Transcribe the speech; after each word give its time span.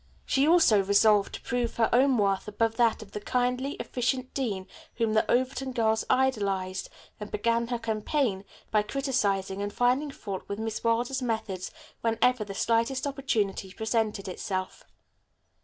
She 0.25 0.47
also 0.47 0.81
resolved 0.81 1.35
to 1.35 1.41
prove 1.41 1.75
her 1.75 1.87
own 1.93 2.17
worth 2.17 2.47
above 2.47 2.75
that 2.77 3.03
of 3.03 3.11
the 3.11 3.19
kindly, 3.19 3.73
efficient 3.73 4.33
dean 4.33 4.65
whom 4.95 5.13
the 5.13 5.29
Overton 5.29 5.73
girls 5.73 6.05
idolized, 6.09 6.89
and 7.19 7.29
began 7.29 7.67
her 7.67 7.77
campaign 7.77 8.43
by 8.71 8.81
criticizing 8.81 9.61
and 9.61 9.71
finding 9.71 10.09
fault 10.09 10.41
with 10.49 10.57
Miss 10.57 10.83
Wilder's 10.83 11.21
methods 11.21 11.69
whenever 12.01 12.43
the 12.43 12.55
slightest 12.55 13.05
opportunity 13.05 13.71
presented 13.73 14.27
itself. 14.27 14.85